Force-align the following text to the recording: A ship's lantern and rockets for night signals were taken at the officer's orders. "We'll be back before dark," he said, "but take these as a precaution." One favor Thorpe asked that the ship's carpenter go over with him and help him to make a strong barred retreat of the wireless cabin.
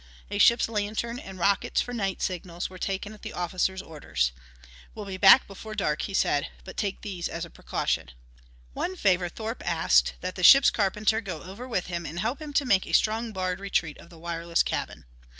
A 0.31 0.39
ship's 0.39 0.67
lantern 0.67 1.19
and 1.19 1.37
rockets 1.37 1.79
for 1.79 1.93
night 1.93 2.23
signals 2.23 2.71
were 2.71 2.79
taken 2.79 3.13
at 3.13 3.21
the 3.21 3.33
officer's 3.33 3.83
orders. 3.83 4.31
"We'll 4.95 5.05
be 5.05 5.17
back 5.17 5.45
before 5.45 5.75
dark," 5.75 6.01
he 6.01 6.15
said, 6.15 6.49
"but 6.63 6.75
take 6.75 7.01
these 7.03 7.27
as 7.29 7.45
a 7.45 7.51
precaution." 7.51 8.09
One 8.73 8.95
favor 8.95 9.29
Thorpe 9.29 9.61
asked 9.63 10.15
that 10.21 10.33
the 10.33 10.41
ship's 10.41 10.71
carpenter 10.71 11.21
go 11.21 11.43
over 11.43 11.67
with 11.67 11.85
him 11.85 12.07
and 12.07 12.19
help 12.19 12.41
him 12.41 12.51
to 12.53 12.65
make 12.65 12.87
a 12.87 12.93
strong 12.93 13.31
barred 13.31 13.59
retreat 13.59 13.99
of 13.99 14.09
the 14.09 14.17
wireless 14.17 14.63
cabin. 14.63 15.05